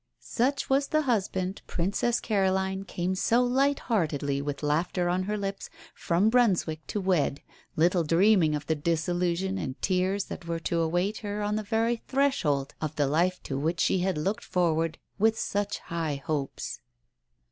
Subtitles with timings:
[0.19, 5.69] Such was the husband Princess Caroline came so light heartedly, with laughter on her lips,
[5.93, 7.41] from Brunswick to wed,
[7.75, 11.97] little dreaming of the disillusion and tears that were to await her on the very
[12.07, 16.81] threshold of the life to which she had looked forward with such high hopes.